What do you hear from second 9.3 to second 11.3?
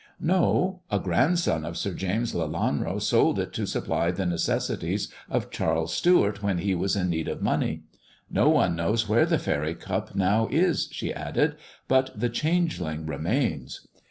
faery cup now is," she